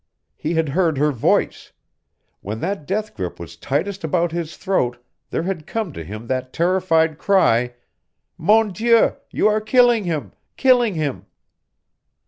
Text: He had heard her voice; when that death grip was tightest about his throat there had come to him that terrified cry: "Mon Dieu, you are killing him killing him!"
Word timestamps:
He 0.35 0.55
had 0.55 0.69
heard 0.69 0.97
her 0.97 1.11
voice; 1.11 1.73
when 2.39 2.59
that 2.61 2.87
death 2.87 3.13
grip 3.13 3.39
was 3.39 3.55
tightest 3.55 4.03
about 4.03 4.31
his 4.31 4.57
throat 4.57 4.97
there 5.29 5.43
had 5.43 5.67
come 5.67 5.93
to 5.93 6.03
him 6.03 6.25
that 6.25 6.51
terrified 6.51 7.19
cry: 7.19 7.75
"Mon 8.35 8.71
Dieu, 8.71 9.11
you 9.29 9.47
are 9.47 9.61
killing 9.61 10.05
him 10.05 10.31
killing 10.57 10.95
him!" 10.95 11.27